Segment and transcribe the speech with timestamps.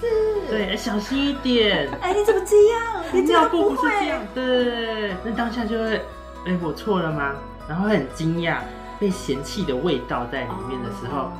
[0.00, 0.06] 子。
[0.48, 1.88] 对，小心一点。
[2.00, 3.04] 哎，你怎么这样？
[3.12, 4.20] 你尿布不是这样。
[4.34, 5.96] 对，那当下就会，
[6.46, 7.34] 哎，我错了吗？
[7.68, 8.58] 然后很惊讶，
[9.00, 11.30] 被嫌弃的味道在里面的时候，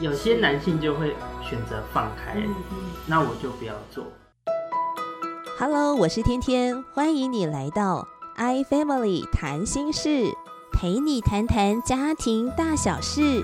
[0.00, 2.42] 有些男性就会选择放开。
[3.06, 4.04] 那我就不要做。
[5.58, 8.06] Hello，我是天天，欢迎你来到
[8.38, 10.24] iFamily 谈心事，
[10.72, 13.42] 陪你谈谈家庭大小事。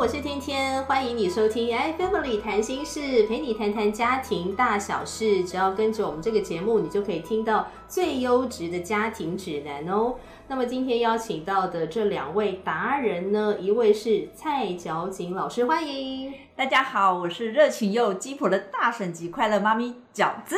[0.00, 5.44] 我是天天，欢迎你收听《iFamily 谈心事》，陪你谈谈家庭大小事。
[5.44, 10.14] 只要跟着我们这个节目，你就可以听到最优质的家庭指南哦。
[10.48, 20.56] 那么今天邀请到的这两位达人呢，一位是蔡角景老师，欢迎大家好，我是热情又鸡婆的大婶级快乐妈咪饺子。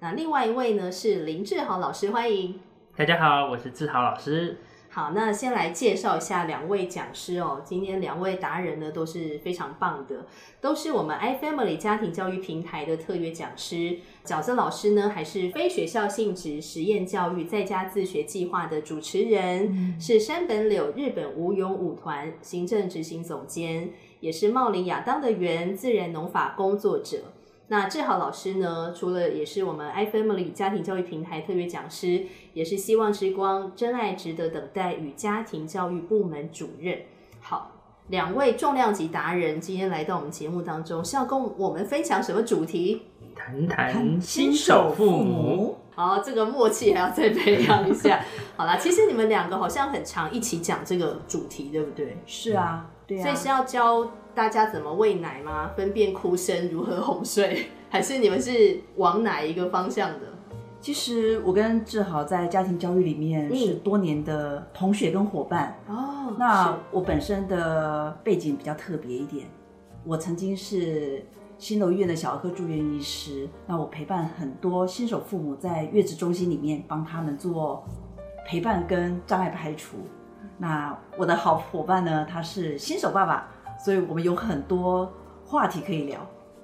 [0.00, 2.60] 那另外一位呢是林志豪老师，欢迎
[2.94, 4.58] 大家好，我是志豪老师。
[4.94, 7.60] 好，那先来介绍一下两位讲师哦。
[7.64, 10.24] 今天两位达人呢都是非常棒的，
[10.60, 13.98] 都是我们 iFamily 家庭教育平台的特约讲师。
[14.24, 27.33] 饺子老师呢还是非学校性质实验教育在家自学计划的主持人，是山本柳日本舞勇舞团行政执行总监，也是茂林亚当的原自然农法工作者。
[27.68, 28.92] 那志豪老师呢？
[28.94, 36.98] 除了也是我们 iFamily 家庭教育平台特约讲师，也是希望之光真爱值得等待与家庭教育部门主任。
[37.40, 37.72] 好，
[38.08, 43.02] 两位重量级达人今天来到我们节目当中，是要跟我们分享什么主题？
[43.34, 45.78] 谈谈新手父母。
[45.94, 48.22] 好，这个默契还要再培养一下。
[48.56, 52.18] 好啦，其实你们两个好像很常一起讲这个主题，对不对？
[52.26, 53.22] 是啊，对啊。
[53.22, 54.10] 所以是要教。
[54.34, 55.70] 大家怎么喂奶吗？
[55.76, 57.66] 分辨哭声，如何哄睡？
[57.88, 60.26] 还是你们是往哪一个方向的？
[60.80, 66.34] 其实我跟志豪在家庭教育里面是多年的同学跟伙伴哦。
[66.36, 69.46] 那我本身的背景比较特别一点，
[70.04, 71.24] 我曾经是
[71.56, 73.48] 新楼医院的小儿科住院医师。
[73.68, 77.84] 那我陪伴很多新手父母在月子中心里面帮他们做
[78.44, 79.98] 陪伴跟障碍排除。
[80.64, 83.50] 那我的好伙伴呢，他是新手爸爸。
[83.76, 85.12] 所以我们有很多
[85.44, 86.18] 话题可以聊。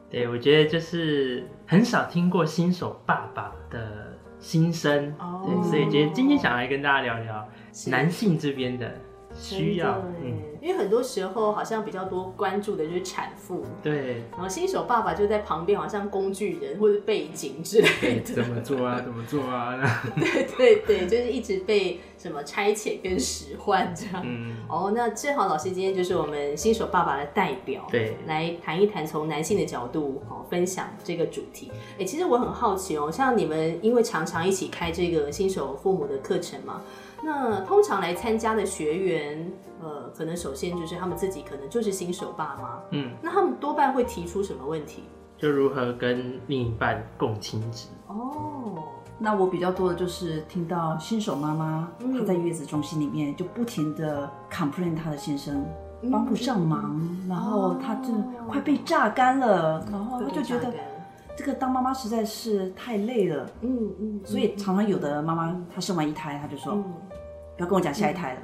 [0.08, 5.12] 对，我觉得就是很少听过新手爸爸的心声，
[5.44, 7.46] 对，所以觉得今天想来跟大家聊聊
[7.88, 8.90] 男性这边的。
[9.34, 19.00] 需要，嗯，因为很多时候好像比较多关注的就是产妇，对，然后新手爸爸就在旁边，好像工具人或者背景之类的，怎么做啊？
[19.00, 19.78] 怎么做啊？
[20.16, 24.22] 对对对，就是一直被什么差遣跟使唤这样。
[24.24, 31.70] 嗯，哦，那正好老师今天就是我们新手爸爸的代表，对，来谈一谈从男性的角度哦分享这个主题。
[31.98, 36.82] 哎，其实我很好奇哦，像你们因为常常一起开这个新手父母的课程嘛。
[37.22, 45.04] 那通常来参加的学员，呃，可能首先就是他们自己可能就是新手爸妈，嗯，那他们多半会提出什么问题？
[45.36, 47.88] 就如何跟另一半共亲职？
[48.06, 48.82] 哦，
[49.18, 55.64] 那我比较多的就是听到新手妈妈她在月子中心里面就不停的 complain 她的先生
[56.10, 58.12] 帮不上忙，然后她就
[58.48, 60.72] 快被榨干了，然后她就觉得。
[61.36, 66.76] 这个当妈妈实在是太累了，嗯嗯，所以常常有的妈妈她生完一胎，她就说，
[67.60, 68.40] 不要跟我讲下一胎了，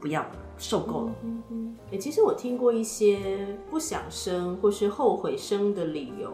[0.00, 0.24] 不要，
[0.56, 1.12] 受够了。
[1.22, 6.32] 嗯嗯，哎，其实我听过一些不想生或是后悔生的理由，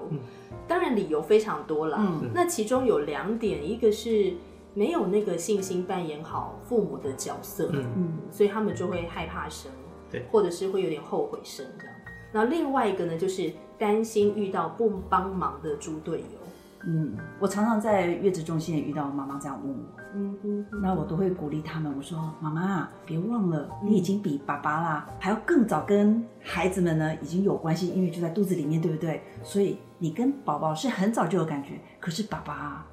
[0.69, 1.97] 当然理由非常多了。
[1.99, 4.35] 嗯，那其中有两点，一个是
[4.75, 9.73] 没有那个信心扮演好父母的角色，嗯嗯，所以他们就会害怕生，
[10.09, 11.95] 对，或者是会有点后悔生这样。
[12.33, 16.39] 那另外一个呢，就是担心遇到不帮忙的猪队友。
[16.85, 19.85] 嗯，我常常在月子中心也遇到妈妈这样问我。
[20.15, 29.23] 嗯嗯，那我都会鼓励他们，我说：“妈妈，别忘了，你已经比爸爸啦还要更早跟孩子们呢已经有关系，因为就在肚子里面，对不对？
[29.43, 32.87] 所以你跟宝宝是很早就有感觉，可是爸爸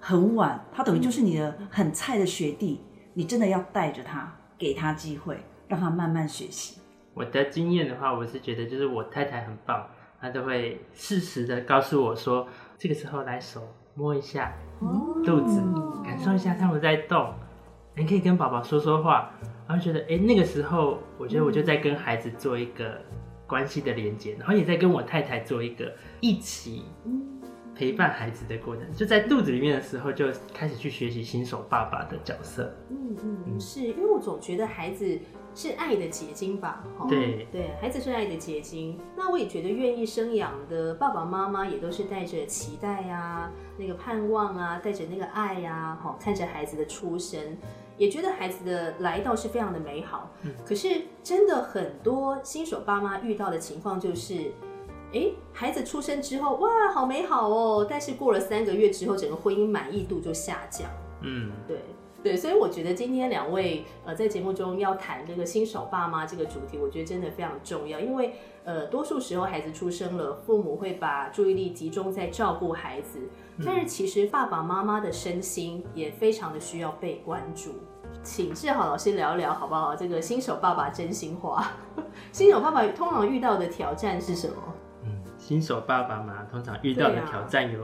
[0.00, 2.80] 很晚，他等于就是你的很菜的学弟，
[3.12, 6.80] 你真的要带着他，给他机会，让他慢慢学习。”
[7.12, 9.86] 我的经验的话，我是觉得就是我太太很棒，
[10.20, 12.48] 她都会适时的告诉我说，
[12.78, 13.60] 这个时候来手
[13.94, 14.52] 摸一下
[15.24, 15.62] 肚子，
[16.04, 17.32] 感受一下他们在动，
[17.96, 19.32] 你可以跟宝宝说说话，
[19.68, 23.00] 然后觉得哎那个时候，我觉得我就在跟孩子做一个
[23.46, 26.84] 关系的连接，然后也在跟我太太做一个一起
[27.74, 32.74] 陪伴孩子的过程，就在肚子里面的时候就开始去学习新手爸爸的角色。
[32.90, 33.16] 嗯
[33.46, 35.18] 嗯，是因为我总觉得孩子。
[35.54, 36.84] 是爱的结晶吧？
[37.08, 38.98] 对对，孩子是爱的结晶。
[39.16, 47.56] 那我也觉得，愿意生养的爸爸妈妈也都是带着期待呀，那个盼望啊，带着那个爱呀，好看着孩子的出生。
[47.96, 50.28] 也觉得孩子的来到是非常的美好。
[50.42, 54.50] 嗯，可是真的很多新手爸妈遇到的情况就是，
[55.12, 60.90] 哎，孩子出生之后，哇，好美好哦，但是过了三个月之后，整个婚姻满意度就下降。
[61.20, 61.78] 嗯，对。
[62.24, 68.32] 对，所以我觉得今天两位呃在节目中要谈这个新手爸妈这个主题，我觉得真的非常重要，因为
[68.64, 73.28] 呃多数时候孩子出生了，父母会把注意力集中在照顾孩子，
[73.62, 77.72] 但是其实爸爸妈妈的身心也非常的需要被关注。
[78.22, 79.94] 请志豪老师聊一聊好不好？
[79.94, 81.72] 这个新手爸爸真心话，
[82.32, 84.56] 新手爸爸通常遇到的挑战是什么？
[85.04, 87.82] 嗯，新手爸爸嘛，通常遇到的挑战有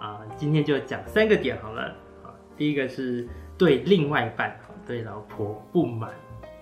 [0.00, 1.82] 啊，今天就讲三个点好了。
[2.24, 3.28] 啊，第一个是。
[3.60, 6.08] 对另外一半，对老婆不满，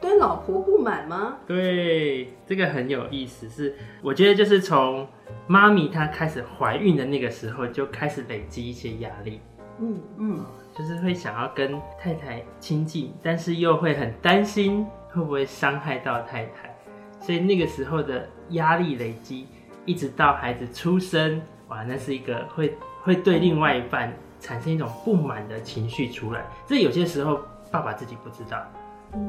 [0.00, 1.36] 对老婆不满吗？
[1.46, 3.48] 对，这个很有意思。
[3.48, 5.06] 是我觉得就是从
[5.46, 9.40] 妈咪她开始怀孕的那个时候，就开始累积一些压力。
[9.80, 10.44] 嗯嗯，
[10.76, 16.76] 就是会想要跟太太亲近，但是又会很担心会不会伤害到太太，
[17.20, 19.46] 所以那个时候的压力累积，
[19.84, 24.12] 一直到孩子出生，哇，那是一个会会对另外一半。
[24.40, 27.40] 产生一种不满的情绪出来，这有些时候
[27.70, 28.58] 爸爸自己不知道。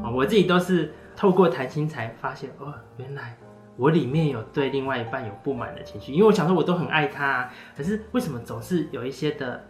[0.04, 3.38] 啊，我自己都是透过谈心才发现哦，原来
[3.78, 9.64] 我里面有对另外一半有不满的情绪，因为我想说我都很爱他，可是为什么总是有一些的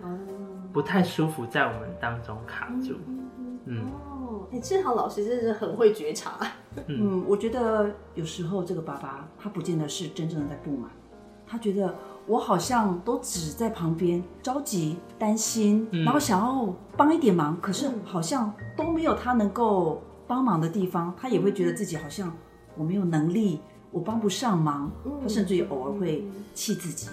[0.74, 2.96] 不太舒服在我们当中卡住？
[3.66, 6.40] 嗯，哦，哎，志豪老师真是很会觉察。
[6.88, 10.90] 嗯，我觉得有时候这个爸爸他不见得是真正的在不满，
[11.46, 11.94] 他觉得。
[12.30, 22.32] 我好像都只在旁边着急、担心，然后想要帮一点忙，可是好像都没有他能够帮忙的地方，他也会觉得自己好像
[22.78, 23.60] 我没有能力，
[23.90, 24.92] 我帮不上忙，
[25.24, 26.24] 他甚至于偶尔会
[26.54, 27.10] 气自己，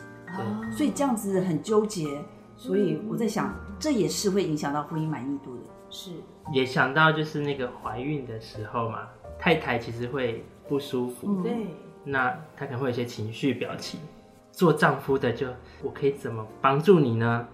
[0.71, 2.23] 所以这样子很纠结。
[2.59, 5.63] 所以我在想，这也是会影响到婚姻满意度的。
[5.89, 6.11] 是，
[6.53, 9.09] 也想到就是那个怀孕的时候嘛，
[9.39, 11.69] 太太其实会不舒服，对，
[12.05, 13.99] 那她可能会有一些情绪表情。
[14.57, 15.47] 做丈夫的就
[15.83, 17.47] 我可以怎么帮助你呢？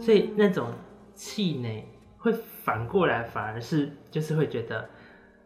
[0.00, 0.66] 所以那种
[1.14, 4.90] 气馁会反过来，反而是就是会觉得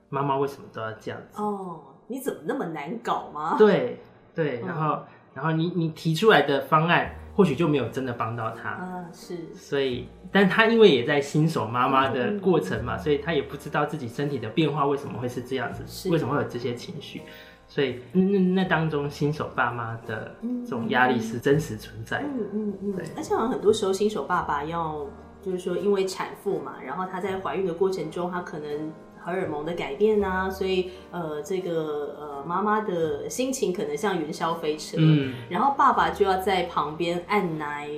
[0.09, 1.43] 妈妈为什么都要这样子？
[1.43, 3.57] 哦，你怎么那么难搞吗？
[3.59, 4.01] 对
[4.35, 5.03] 对，然后
[5.35, 8.79] 然后你你提出来的方案或许就没有真的帮到他。
[8.81, 9.37] 嗯，是。
[9.55, 17.21] 所以，但他因为也在新手妈妈的过程嘛，所以他也不知道自己身体的变化为什么会是这样子，为什么会有这些情绪。
[17.69, 20.35] 所以那那当中新手爸妈的
[20.65, 22.25] 这种压力是真实存在的。
[22.27, 23.05] 嗯嗯嗯，对。
[23.17, 25.07] 而且好像很多时候新手爸爸要
[25.43, 28.93] 就是说，因为产妇嘛，然后她在怀孕的过程中，她可能
[29.27, 34.97] 荷尔蒙的改变啊，所以呃，这个呃妈妈的心情可能像云霄飞车。
[35.01, 35.35] 嗯。
[35.51, 37.91] 然后爸爸就要在旁边按奶，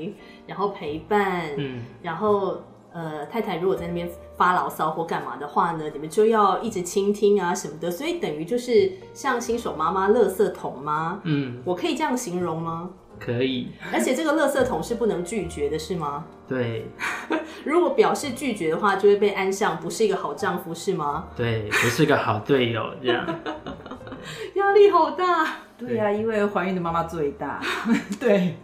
[0.47, 1.53] 然后陪伴。
[1.57, 1.83] 嗯。
[2.03, 2.63] 然后。
[2.91, 11.21] 呃，太太如果在那边发牢骚或干嘛的话呢，你们就要一直倾听啊什么的，所以等于就是像新手妈妈垃圾桶吗？
[11.25, 12.91] 嗯，我可以这样形容吗？
[13.19, 13.69] 可以。
[13.93, 16.25] 而且这个垃圾桶是不能拒绝的，是吗？
[16.47, 16.87] 对。
[17.65, 21.29] 如果表示拒绝的话，就会被安上，不是一个好丈夫，是吗？
[21.37, 23.27] 对，不是个好队友，这样。
[24.55, 25.57] 压力好大。
[25.77, 27.61] 对呀，因为怀孕的妈妈最大。
[28.21, 28.55] 对。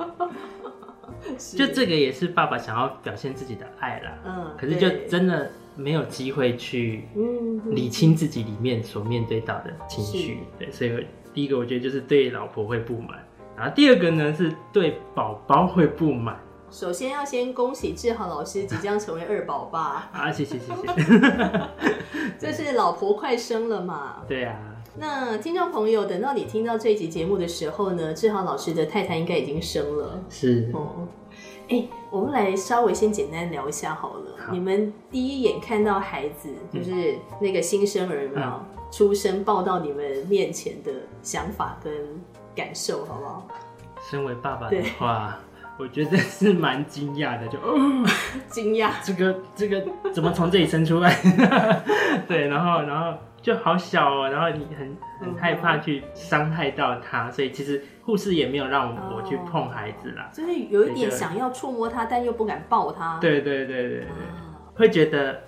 [1.56, 7.08] 就这个也是爸爸想要表现自己的爱啦，嗯，可是就真的没有机会去
[7.70, 16.38] 理清自己里面所面对到的情绪，对，所以第一个我觉得就是对老婆会不满，然后第二个呢是对宝宝会不满。
[16.70, 20.78] 首先要先恭喜志豪老师即将成为二宝爸 啊，谢谢谢谢，
[22.38, 24.16] 就是老婆快生了嘛？
[24.26, 24.56] 对啊。
[24.96, 30.20] 那听众朋友，等到你听到这一集节目的时候呢，志豪老师的太太应该已经生了。
[30.28, 31.06] 是哦，
[31.68, 34.37] 哎，我们来稍微先简单聊一下好了。
[34.52, 41.92] 你们第一眼看到孩子，就是那个新生儿嘛，出生抱到你们面前的想法跟
[42.54, 43.48] 感受，好不好？
[44.08, 45.36] 身为爸爸的话，
[45.76, 47.58] 我觉得是蛮惊讶的，就
[48.48, 51.12] 惊讶，这个这个怎么从这里生出来？
[52.28, 53.18] 对，然后然后。
[53.44, 63.18] 就好小哦，然后你很很害怕去伤害到他，所以其实护士也没有让我去碰孩子啦，就是有一点想要触摸他，但又不敢抱他。
[63.20, 64.06] 对对对对对，
[64.74, 65.42] 会觉得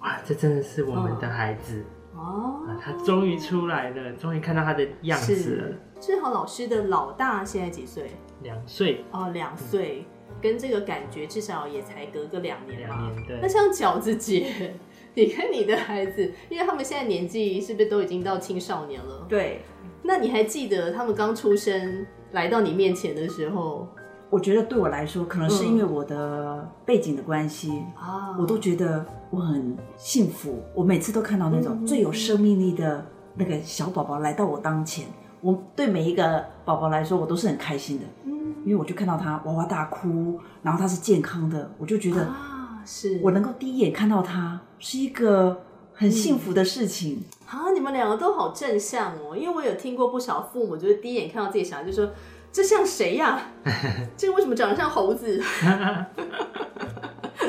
[0.00, 1.82] 哇，这真的是我们的孩子
[2.20, 5.74] 哦，他终于出来了，终于看到他的样子了。
[5.98, 8.10] 志豪老师的老大现在几岁？
[8.42, 10.04] 两岁哦，两岁，
[10.40, 13.38] 跟这个感觉至少也才隔个两年两年对。
[13.40, 14.74] 那像饺子姐。
[15.12, 19.26] 你跟你的孩子，因为他们现在年纪是不是都已经到青少年了？
[19.28, 19.62] 对。
[20.04, 23.88] 那你还记得他们刚出生来到你面前的时候，
[24.30, 30.62] 我觉得对我来说，可能是因为我的背景的关系啊，我都觉得我很幸福。
[30.72, 35.08] 我每次都看到那种最有生命力的那个小宝宝来到我当前，
[35.40, 38.04] 我对每一个宝宝来说，我都是很开心的。
[38.24, 45.60] 嗯，因为我就看到他哇哇大哭，然后他是健康的，我就觉得啊，是我能够第一眼看到他是一个
[45.92, 47.24] 很幸福的事情。
[47.46, 52.10] 啊，你们两个都好正向哦，因为我有听过不少父母，就是第一眼看到自己小孩就说。
[52.52, 53.40] 这像谁呀？
[54.16, 55.40] 这个为什么长得像猴子？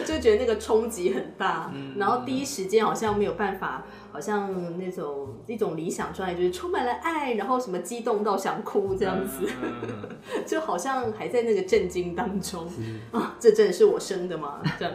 [0.05, 9.47] 就觉得那个冲击很大，然后第一时间好像没有办法，好像那种一种理想状态，就是充满了爱，然后什么激动到想哭这样子，
[10.45, 12.67] 就好像还在那个震惊当中
[13.11, 13.35] 啊！
[13.39, 14.61] 这真的是我生的吗？
[14.77, 14.93] 这样？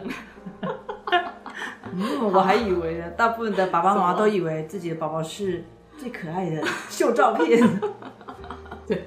[1.93, 5.63] 嗯，我还以为呢，大部分的爸爸妈妈都以为自己的宝宝是
[5.97, 7.63] 最可爱的，秀照片。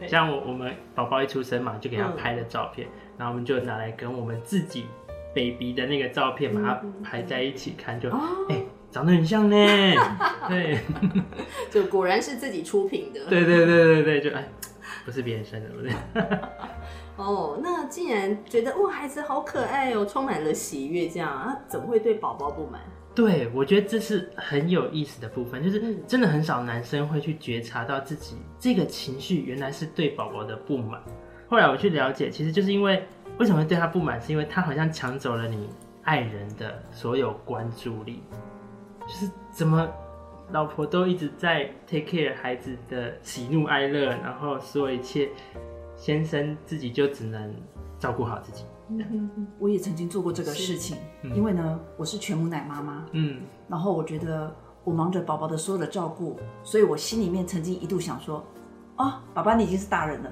[0.06, 4.86] 像我我们宝宝一出生嘛，就给他拍了照片，然后我们就拿来跟我们自己
[5.34, 8.10] baby 的那个照片把它排在一起看，就
[8.48, 9.56] 哎长得很像呢，
[10.48, 10.78] 对，
[11.70, 14.48] 就果然是自己出品的，对对对对对，就哎
[15.04, 15.92] 不是别人生的，不对。
[17.16, 22.80] 哦，那既然觉得哇孩子好可爱哦，充满了喜悦，这样啊怎么会对宝宝不满？
[23.12, 31.02] 对，我觉得这是很有意思的部分，就是真的很少男生会去觉察到自己这个情绪原来是对宝宝的不满。
[31.48, 33.02] 后来我去了解，其实就是因为
[33.38, 35.68] 为什么会对他不满，是因为他好像抢走了你
[36.04, 38.22] 爱人的所有关注力，
[39.06, 39.88] 就是怎么
[40.52, 45.28] 老婆都一直在 take care 孩子的喜怒哀乐，然后所有一切，
[45.96, 47.52] 先生自己就只能
[47.98, 48.64] 照顾好自己。
[49.58, 50.96] 我也曾经做过这个事情，
[51.34, 54.54] 因为呢，我是全母奶妈妈，嗯，然后我觉得
[54.84, 58.44] 我忙着宝宝的所有的照顾，所以我心里面曾经一度想说，
[58.96, 60.30] 啊，爸爸你已经是大人了，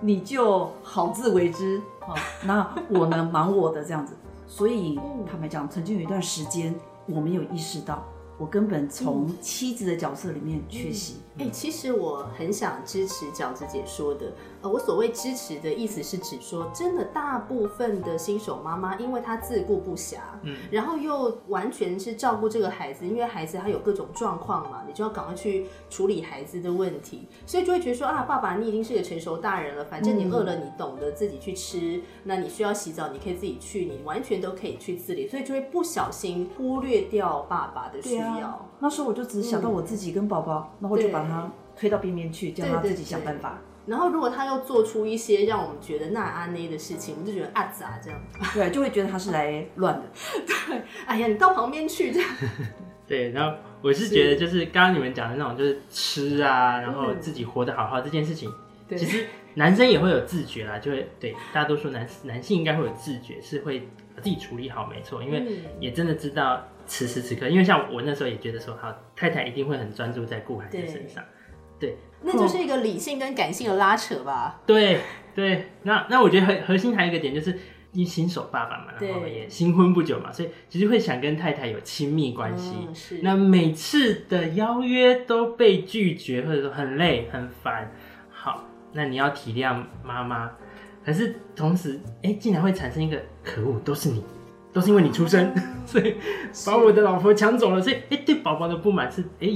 [0.00, 1.80] 你就好自为之。
[2.00, 2.14] 啊，
[2.46, 4.14] 那我呢忙我的这样子，
[4.46, 6.74] 所以坦白讲，曾经有一段时间
[7.06, 8.02] 我没有意识到。
[8.38, 11.16] 我根本从妻子的角色里面缺席。
[11.38, 14.32] 哎，其实我很想支持饺子姐说的。
[14.60, 38.67] 呃，我所谓支持的意思是指说，真的大部分的新手妈妈，因为她自顾不暇，嗯，然后又完全是照顾这个孩子，因为孩子他有各种状况嘛，你就要赶快去处理孩子的问题，所以就会觉得说啊，爸爸你已经是个成熟大人了，反正你饿了你懂得自己去吃，那你需要洗澡你可以自己去，你完全都可以去自理，所以就会不小心忽略掉爸爸的需要。
[38.80, 43.58] 那时候我就只想到我自己跟宝宝，然后就把他推到边边去，叫他自己想办法。
[43.86, 48.20] 然后如果他又做出一些让我们觉得那阿内的事情，我们就觉得啊咋这样？
[48.52, 50.02] 对，就会觉得他是来乱的。
[50.68, 52.28] 对，哎呀，你到旁边去这样。
[53.08, 58.52] 对，然后我是觉得就是刚刚你们讲的那种，就是吃啊，然后自己活得好好这件事情，
[58.96, 63.88] 其实男生也会有自觉啦，就会对大多数男男性应该会有自觉，是会
[64.22, 65.42] 自己处理好，没错，因为
[65.80, 66.66] 也真的知道。
[66.90, 71.22] 此时此刻，因为像我那时候也觉得说，好太太一定会很专注在顾孩子身上，
[71.78, 74.62] 对，那就是一个理性跟感性的拉扯吧。
[74.66, 75.00] 对
[75.34, 77.58] 对，那那我觉得核核心还有一个点就是，
[77.92, 82.88] 一新手爸爸嘛，然后也新婚不久嘛，所以其实会想跟太太有亲密关系。
[82.94, 87.92] 是，那每次的邀约都被拒绝，或者说很累很烦。
[88.88, 90.50] 好，那你要体谅妈妈，
[91.04, 94.24] 可是同时，哎，竟然会产生一个可恶，都是你。
[94.70, 95.50] 都是因为你出生，
[95.86, 96.16] 所以
[96.66, 97.80] 把我的老婆抢走了。
[97.80, 99.48] 所以，哎，对宝宝的不满是，哎，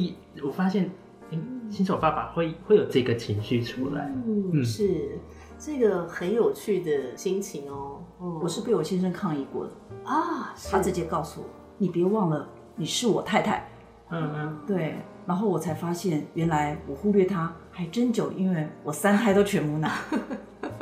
[0.42, 0.90] 我发现，
[1.30, 1.38] 哎，
[1.70, 4.10] 新手爸爸会会有这个情绪出来。
[4.26, 5.20] 嗯，是
[5.58, 8.02] 这个很有趣的心情哦。
[8.42, 9.72] 我是被我先生抗议过的
[10.02, 11.46] 啊，他直接告诉我，
[11.76, 13.68] 你别忘了你是我太太。
[14.08, 14.96] 嗯嗯，对。
[15.26, 19.90] 然后我才发现，原来我忽略他还真久，因为我三胎都全母奶。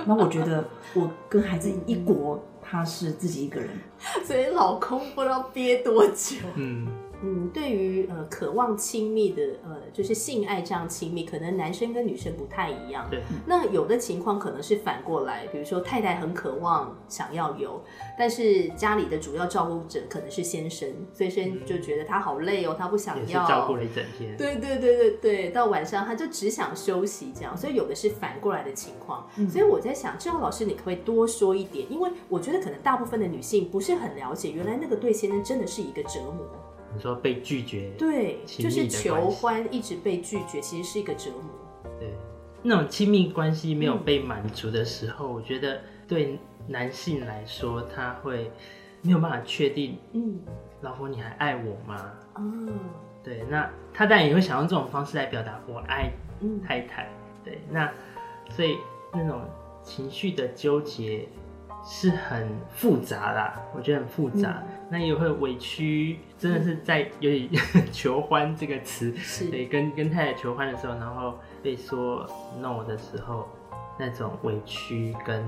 [0.04, 0.62] 那我觉得
[0.94, 2.38] 我跟孩子一国。
[2.62, 3.68] 他是自己一个人，
[4.24, 6.36] 所以老公不知道憋多久。
[6.54, 6.86] 嗯。
[7.22, 13.06] 嗯，对于呃渴望亲密的呃就是性爱这样亲密，可能男生跟女生不太一样。
[13.10, 13.22] 对。
[13.46, 17.82] 那有的情况可能是反过来，比如说太太很渴望想要有，
[18.18, 23.46] 但是家里的主要照顾者可能是先生，所以先生就觉得他好累哦，他不想要。
[23.46, 24.36] 照顾了一整天。
[24.36, 29.28] 对对对对对，到晚上他就只想休息这样，所以有的是反过来的情况。
[29.48, 31.90] 所以我在想，志豪老师，你可不可以多说一点？
[31.90, 36.46] 因为我觉得可能大部分的女性不是很了解，原来那个对先生真的是一个折磨。
[36.94, 41.42] 你说被拒绝，对，就是求欢一直被拒绝，其实是一个折磨。
[41.98, 42.12] 对，
[42.62, 48.50] 那种亲密关系没有被满足的时候，我觉得对男性来说，他会
[49.02, 50.40] 没有办法确定，嗯，
[50.80, 52.12] 老婆你还爱我吗？
[52.36, 52.68] 嗯，
[53.22, 56.10] 对，那他当然也会想用这种方式来表达我爱
[56.66, 57.08] 太太。
[57.44, 57.90] 对，那
[58.50, 58.76] 所以
[59.12, 59.42] 那种
[59.82, 61.26] 情绪的纠结，
[61.84, 64.62] 是很复杂啦，我觉得很复杂。
[64.90, 67.48] 那也会委屈，真的是在有点
[67.92, 69.12] 求欢这个词，
[69.50, 72.26] 对，跟跟太太求欢的时候，然后被说
[72.58, 73.46] no 的时候，
[73.98, 75.44] 那种委屈跟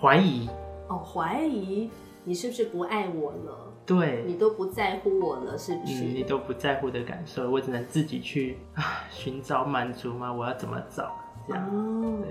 [0.00, 0.48] 怀疑。
[0.88, 1.88] 哦，怀疑
[2.24, 3.72] 你是不是不爱我了？
[3.86, 6.02] 对，你都不在乎我了，是不是？
[6.02, 10.32] 你都不在乎的感受，我只能自己去啊寻找满足吗？
[10.32, 11.14] 我要怎么找？
[11.46, 11.70] 这样，
[12.20, 12.28] 对，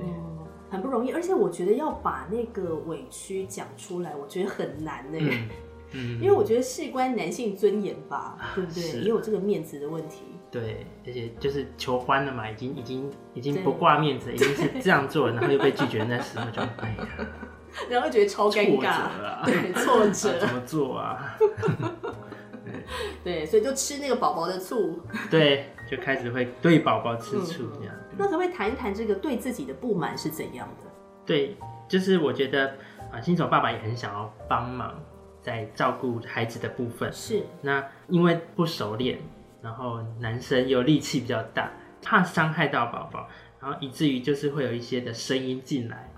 [0.70, 1.12] 很不容易。
[1.12, 5.18] 而且我觉得要把那个委屈讲出来，我觉得很难呢。
[5.22, 5.48] 嗯，
[5.94, 8.84] 因为我觉得事关男性尊严吧，对不对？
[9.02, 10.24] 也有这个面子的问题。
[10.52, 17.08] 对，而且就是求欢了嘛，已经已经已经不挂面子，已经是这样做了，然后又被拒绝，那时候就哎呀。
[17.90, 19.08] 然后觉得超尴尬，
[19.44, 21.36] 对，挫折， 怎么做啊？
[23.24, 25.00] 对，所以就吃那个宝宝的醋，
[25.32, 27.96] 对，就开始会对宝宝吃醋这样。
[28.16, 30.92] 那可不可以谈一谈这个对自己的不满是怎样的？
[31.26, 31.58] 对，
[31.88, 32.76] 就是我觉得
[33.12, 34.94] 啊，新手爸爸也很想要帮忙
[35.44, 37.12] 在照顾孩子的部分。
[37.14, 39.20] 是，那因为不熟练，
[39.62, 41.72] 然后男生又力气比较大，
[42.02, 43.28] 怕伤害到宝宝，
[43.62, 46.10] 然后以至于就是会有一些的声音进来。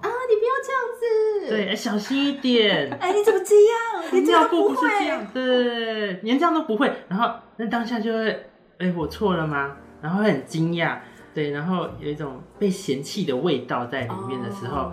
[0.00, 2.90] 啊，你不要这样子对，小心一点。
[3.00, 4.12] 哎，你怎么这样？
[4.12, 6.92] 你 尿布不是这样，对，连这样都不会。
[7.08, 8.46] 然后那当下就会，
[8.78, 9.76] 哎，我错了吗？
[10.02, 10.98] 然后会很惊讶，
[11.32, 14.92] 对，然后有一种被嫌弃的味道在里面的时候，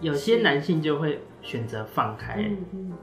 [0.00, 2.50] 有些男性就会选择放开，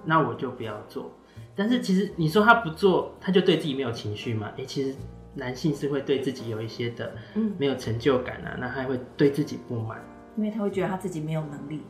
[0.04, 1.10] 那我就不要做。
[1.56, 4.52] 但是其实你说他不做，他就对自己没有情绪吗？
[4.58, 4.94] 哎，其实
[5.34, 7.16] 男性是会对自己有一些的，
[7.58, 10.04] 没有成就感啊，那他会对自己不满，
[10.36, 11.82] 因为他会觉得他自己没有能力。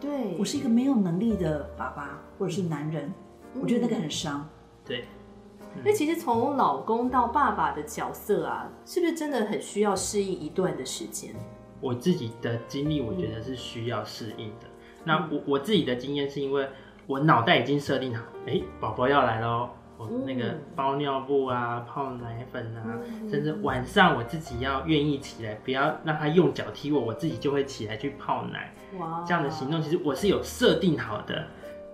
[0.00, 3.12] 对我是一个没有能力的爸爸，或者是男人，
[3.60, 4.48] 我觉得那个很伤。
[4.84, 5.04] 对，
[5.84, 11.34] 那其实从老公到爸爸的角色啊，是不是真的很需要适应一段的时间？
[11.80, 14.66] 我自己的经历，我觉得是需要适应的。
[15.04, 16.68] 那我我自己的经验是因为
[17.06, 19.70] 我脑袋已经设定好，哎，宝宝要来喽。
[20.24, 28.72] 那个包尿布啊，泡奶粉啊，甚至晚上我自己要愿意起来，不要让他用脚踢我，我自己就会起来去泡奶。
[28.96, 31.44] 哇，这样的行动其实我是有设定好的，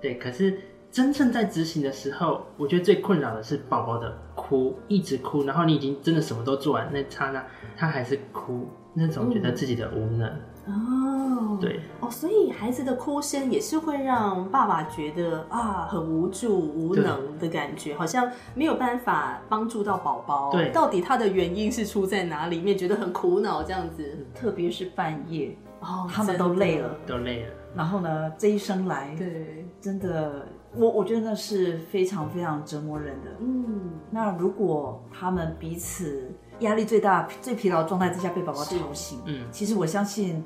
[0.03, 0.19] 对。
[0.19, 0.55] 可是
[0.91, 7.43] 真正在执行的时候，我觉得最困扰的是宝宝的哭，一直哭，然后你已经真的什么都做完，那刹那
[7.75, 10.31] 他还是哭，那种觉得自己的无能。
[10.67, 20.51] 哦，对哦，所以孩子的哭声也是会让爸爸觉得啊很无助、无能的感觉，好像没有办法帮助到宝宝。
[20.51, 22.77] 对，到底他的原因是出在哪里面？
[22.79, 27.49] 觉得很苦恼这样子，特别是半夜，哦，他们都累了，都累了。
[27.77, 33.31] 然后呢，这一生来，对，真的，我我觉得那是非常非常折磨人的。
[33.41, 40.45] 嗯，那如果他们彼此压力最大、最疲劳状态之下被宝宝吵醒，嗯，其实我相信。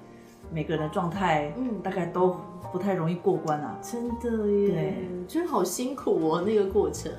[0.51, 2.35] 每个人的状态，嗯，大概都
[2.73, 3.79] 不太容易过关啊。
[3.83, 7.13] 真的耶，对，真好辛苦哦，那个过程。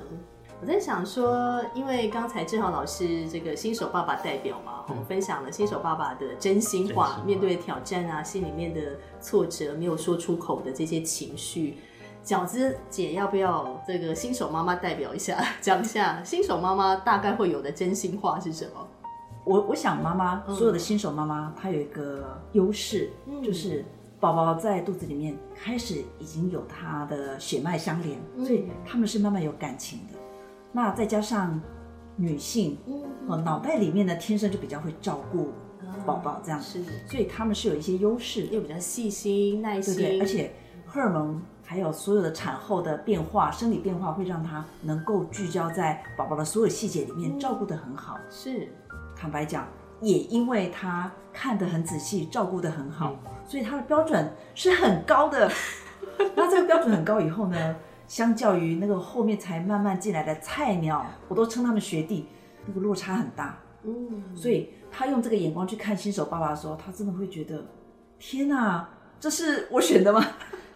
[0.60, 8.80] 我在想说，因为刚才志豪老师这个新手爸爸代表嘛，我们分享了新手爸爸的真心话，面对挑战啊，心里面的
[9.20, 11.76] 挫折没有说出口的这些情绪。
[12.30, 18.86] 饺子姐要不要这个新手妈妈代表一下， 讲一下新手妈妈大概会有的真心话是什么？
[19.44, 23.10] 我我想妈妈所有的新手妈妈，她有一个优势，
[23.42, 23.84] 就是
[24.20, 28.16] 宝宝在肚子里面开始已经有她的血脉相连，
[28.46, 30.16] 所以他们是慢慢有感情的。
[30.70, 31.60] 那再加上
[32.14, 35.48] 女性，嗯，脑袋里面呢天生就比较会照顾
[36.06, 40.52] 宝宝，这样是，所以他们是有一些优势，又比较细心耐心，而且
[40.86, 48.68] 荷尔蒙还有所有的产后的变化、生理变化，会让他能够聚焦在宝宝的所有细节里面，照顾得很好，是。
[49.16, 49.68] 坦白讲，
[50.00, 53.14] 也因为他看得很仔细，照顾得很好，
[53.46, 55.48] 所以他的标准是很高的。
[56.34, 57.76] 那这个标准很高以后呢，
[58.08, 62.26] 相较于那个后面才慢慢进来的菜鸟，我都称他们学弟，
[62.66, 63.56] 那个落差很大。
[63.84, 67.64] 嗯，所以他用这个眼光去看新手爸爸的时候，他真的会觉得，
[68.18, 68.88] 天哪，
[69.20, 70.20] 这是我选的吗？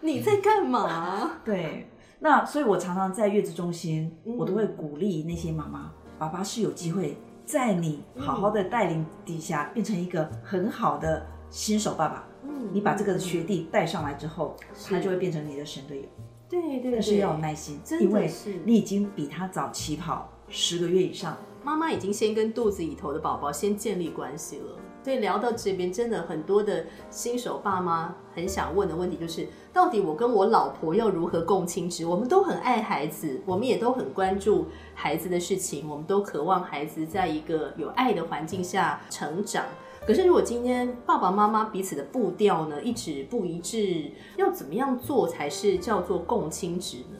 [0.01, 1.39] 你在干嘛？
[1.45, 7.17] 对，那所以我常常在月子中心，我都会鼓励那些妈妈，爸爸是有机会。
[7.45, 12.27] 在你好好的带领底下，变成一个很好的新手爸爸。
[12.43, 14.55] 嗯，你把这个学弟带上来之后，
[14.89, 16.05] 他就会变成你的神队友。
[16.49, 18.31] 对对，但是要有耐心，因为
[18.63, 21.37] 你已经比他早起跑十个月以上。
[21.63, 24.77] 妈妈已经先跟肚子里头的宝宝先建立关系了。
[25.05, 32.07] 所以聊到这边，真的很多的新手爸妈很想问的问题就是，到底我跟我老婆要如何共亲职？
[32.07, 34.65] 我们都很爱孩子，我们也都很关注
[34.95, 39.63] 孩子的事情，我们都渴望孩子在一个有爱的环境下成长。
[40.07, 47.19] 可是如果今天爸爸妈妈彼此的步调呢一直不一致，要怎么样做才是叫做共亲职呢？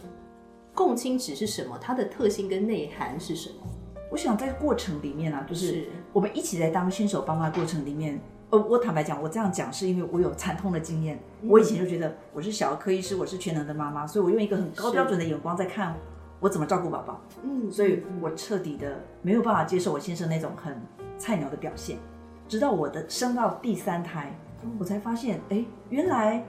[0.73, 1.77] 共亲职是什么？
[1.79, 3.57] 它的特性跟内涵是什么？
[4.09, 8.19] 我想在过程里面啊，就是我们一起在当新手爸妈过程里面，
[8.51, 11.19] 呃，我坦白讲，我这样讲是因为我有惨痛的经验。
[11.43, 15.95] 我以前就觉得我是小儿科医师，我是全能的妈妈，所以我用一个很高标准的眼光在看
[16.39, 17.19] 我怎么照顾宝宝。
[17.43, 20.79] 嗯，所以我彻底的没有办法接受我先生那种很
[21.17, 21.97] 菜鸟的表现。
[22.47, 24.31] 直到我的生到第三胎，
[24.79, 26.45] 我才发现，哎，原来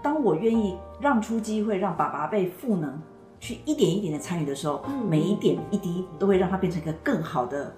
[0.00, 3.00] 当我愿意让出机会让爸爸被赋能。
[3.40, 7.74] 去一点一点的参与的时候，每一点一滴都会让他变成一个更好的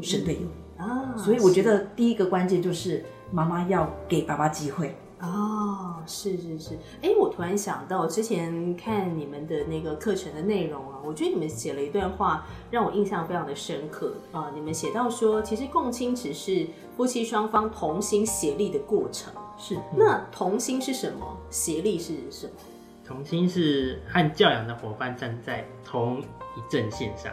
[0.00, 1.14] 神队友啊！
[1.18, 5.96] 所以我觉得第一个关键就是妈妈要给爸爸机会哦。
[6.06, 14.50] 是是是，哎，我突然想到之前看你们的那个课程的内容啊，我觉得你们写了一段话让我印象非常的深刻啊。
[14.54, 19.32] 你们写到说，其实共亲只是夫妻双方同心协力的过程。
[19.58, 21.36] 是，那同心是什么？
[21.50, 22.52] 协力是什么？
[23.10, 27.32] 同心是和教养的伙伴站在同一阵线上，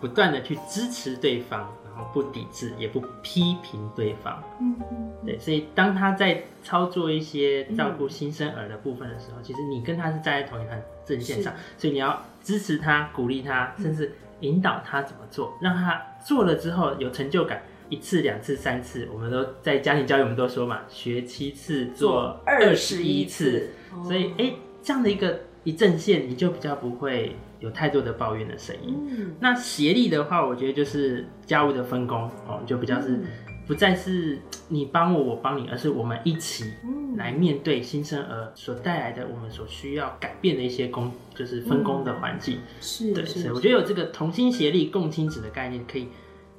[0.00, 4.40] 不断的去支持对方，然后不抵制也不批评对方。
[4.60, 4.76] 嗯，
[5.26, 17.60] 对，所以当他在操作一些照顾新生儿的部分的时候，其实你跟他是站在同一条阵线上，所以你要支持他、鼓励他，甚至引导他怎么做，让他做了之后有成就感。
[17.88, 23.70] 一次、两次、三次，我们都在家庭教育，我们都说嘛，学七次做二十一次，
[24.04, 24.52] 所以哎。
[24.82, 28.96] 这样的一个一阵线，你就比较不会有太多的抱怨的声音。
[29.10, 33.20] 嗯那协力的话，我觉得就是家务的分工哦，就比较是
[33.66, 34.38] 不再是
[34.68, 36.72] 你帮我，我帮你，而是我们一起
[37.16, 42.58] 来面对新生儿所带来的我们所需要改变的一些工，就是分工的环境。
[42.80, 43.54] 是，对，所以。
[43.54, 46.08] 我觉得有这个同心协力、共亲子的概念，可以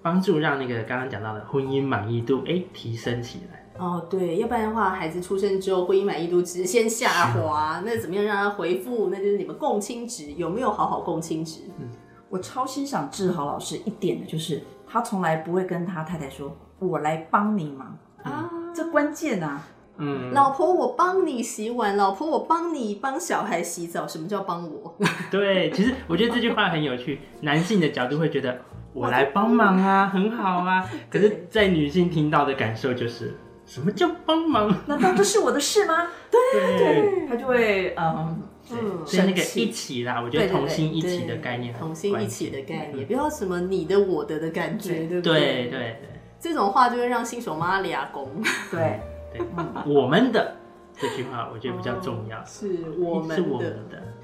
[0.04, 3.59] 帮助让那个刚刚讲到的婚姻满意度哎提升起来。
[3.80, 9.10] 哦，对，要不然的话，孩子出生之后，婚姻满意度直线下滑，那怎么样让他回复？
[9.10, 11.62] 那就是你们共亲值有没有好好共亲值？
[11.80, 11.88] 嗯，
[12.30, 19.64] 我超欣赏志豪老师一点的就是，他从来不会跟他太太说“我来帮你忙”啊，这关键啊。
[20.02, 24.96] 嗯，老婆我帮你洗碗，老婆我帮你帮小孩洗澡，什么叫帮我？
[25.32, 28.60] 对，其实我觉得这句话很有趣，男性的角度会觉得
[28.94, 33.38] 我来帮忙啊，很好啊，可是，在女性听到的感受就是。
[33.70, 34.68] 什么叫帮忙？
[34.88, 36.08] 难道这是我的事吗？
[36.32, 36.42] 对
[36.80, 40.20] 对，他就会嗯嗯，是那个一起啦。
[40.20, 45.40] 我觉得同心一起的概念，同心一起的概念，不要什么你的我的的感觉，对不对？
[45.40, 48.42] 对对对，这种话就会让新手妈俩拱。
[48.72, 49.00] 对
[49.32, 49.42] 对，
[49.86, 50.56] 我们的
[50.98, 53.76] 这句话我觉得比较重要，是我们的。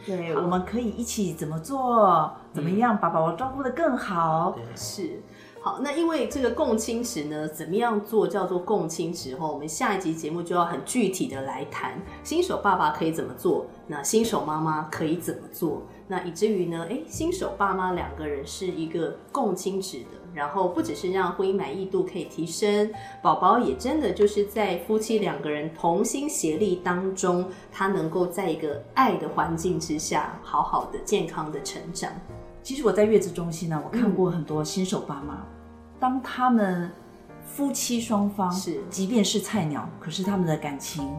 [0.05, 2.31] 对，我们可以一起怎么做？
[2.51, 4.57] 怎么样把宝宝照顾的更好？
[4.75, 5.21] 是。
[5.65, 9.35] 好，那因为这个共亲值呢，怎么样做叫做共亲值？
[9.35, 15.81] 后我们下一集节目就要很具体的来谈，新手爸爸可以怎么做，那新手妈妈可以怎么做？
[16.07, 32.11] 那以至于呢，哎，新手爸妈两个人是一个共亲值的，然后不只是让婚姻满意度可以提升，宝宝也真的就是在夫妻两个人同心协力当中，他能够在一个爱的环境之下，好好的健康的成长。
[32.61, 35.43] 其实我在月子中心呢，我看过很多新手爸妈。
[35.99, 36.91] 当他们
[37.45, 41.09] 夫妻双方是，即便是菜鸟，可是他们的感情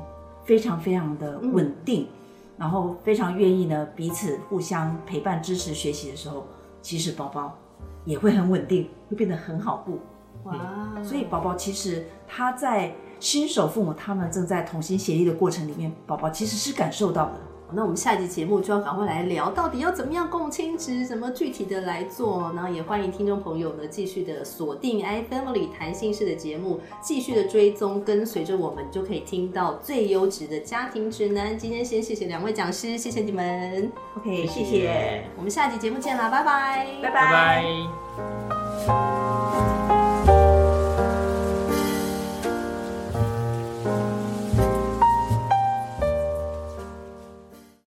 [0.44, 2.08] 非常非常的稳定，
[2.58, 6.46] 然后非常愿意呢彼此互相陪伴、支持、学习的时候，
[6.82, 7.56] 其实宝宝
[8.04, 9.98] 也会很稳定，会变得很好顾。
[10.44, 10.54] 哇！
[11.02, 17.40] 所以宝宝其实他在新手父母他们正在同心协力的过程里面，宝宝其实是感受到的。
[17.72, 22.52] 那我们下一集节目就要赶快来聊，到底要怎么样共亲职，怎么具体的来做？
[22.54, 31.58] 然后也欢迎听众朋友呢继续的锁定 iFamily 谈心事的节目，继续的追踪跟随着我们，就可以听到最优质的家庭指南。
[31.58, 33.90] 今天先谢谢两位讲师，谢谢你们。
[34.16, 35.24] OK，谢谢。
[35.36, 37.64] 我们下集节目见啦，拜拜，拜拜。